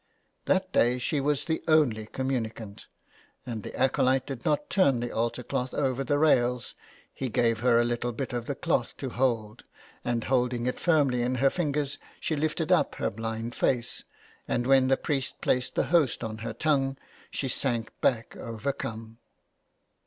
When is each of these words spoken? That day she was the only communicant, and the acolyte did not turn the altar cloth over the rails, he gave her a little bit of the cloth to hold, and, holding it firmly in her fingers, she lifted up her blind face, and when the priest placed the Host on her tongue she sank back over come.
That 0.45 0.71
day 0.71 0.97
she 0.97 1.21
was 1.21 1.45
the 1.45 1.63
only 1.67 2.07
communicant, 2.07 2.87
and 3.45 3.61
the 3.61 3.75
acolyte 3.79 4.25
did 4.25 4.43
not 4.43 4.67
turn 4.67 4.99
the 4.99 5.11
altar 5.11 5.43
cloth 5.43 5.75
over 5.75 6.03
the 6.03 6.17
rails, 6.17 6.73
he 7.13 7.29
gave 7.29 7.59
her 7.59 7.77
a 7.77 7.83
little 7.85 8.11
bit 8.11 8.33
of 8.33 8.47
the 8.47 8.55
cloth 8.55 8.97
to 8.97 9.09
hold, 9.11 9.61
and, 10.03 10.23
holding 10.23 10.65
it 10.65 10.79
firmly 10.79 11.21
in 11.21 11.35
her 11.35 11.51
fingers, 11.51 11.99
she 12.19 12.35
lifted 12.35 12.71
up 12.71 12.95
her 12.95 13.11
blind 13.11 13.53
face, 13.53 14.03
and 14.47 14.65
when 14.65 14.87
the 14.87 14.97
priest 14.97 15.39
placed 15.39 15.75
the 15.75 15.83
Host 15.93 16.23
on 16.23 16.39
her 16.39 16.51
tongue 16.53 16.97
she 17.29 17.47
sank 17.47 17.91
back 18.01 18.35
over 18.35 18.73
come. 18.73 19.19